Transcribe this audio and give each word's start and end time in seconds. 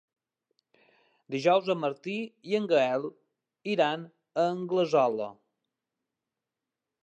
Dijous 1.35 1.67
en 1.73 1.79
Martí 1.83 2.15
i 2.53 2.57
en 2.61 2.65
Gaël 2.73 3.07
iran 3.75 4.09
a 4.45 4.49
Anglesola. 4.57 5.29